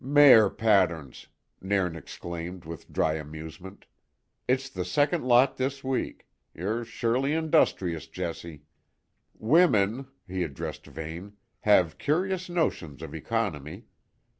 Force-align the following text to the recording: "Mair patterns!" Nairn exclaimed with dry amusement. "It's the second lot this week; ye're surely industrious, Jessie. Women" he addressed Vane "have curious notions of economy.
"Mair 0.03 0.49
patterns!" 0.49 1.27
Nairn 1.61 1.95
exclaimed 1.95 2.65
with 2.65 2.91
dry 2.91 3.13
amusement. 3.13 3.85
"It's 4.47 4.67
the 4.67 4.83
second 4.83 5.27
lot 5.27 5.57
this 5.57 5.83
week; 5.83 6.27
ye're 6.55 6.83
surely 6.83 7.33
industrious, 7.33 8.07
Jessie. 8.07 8.63
Women" 9.37 10.07
he 10.27 10.41
addressed 10.41 10.87
Vane 10.87 11.33
"have 11.59 11.99
curious 11.99 12.49
notions 12.49 13.03
of 13.03 13.13
economy. 13.13 13.85